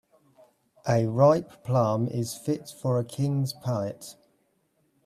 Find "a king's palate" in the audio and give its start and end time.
2.97-4.15